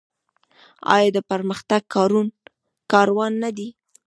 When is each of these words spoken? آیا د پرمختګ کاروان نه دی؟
آیا 0.95 1.09
د 1.15 1.17
پرمختګ 1.29 1.81
کاروان 2.91 3.31
نه 3.43 3.49
دی؟ 3.57 3.67